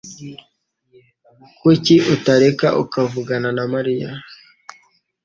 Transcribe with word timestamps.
Kuki 1.59 1.95
utareka 2.13 2.67
akavugana 2.81 3.49
na 3.57 3.63
Mariya? 3.73 4.09